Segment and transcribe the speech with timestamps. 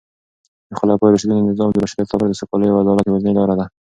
[0.69, 3.65] د خلفای راشدینو نظام د بشریت لپاره د سوکالۍ او عدالت یوازینۍ لاره ده.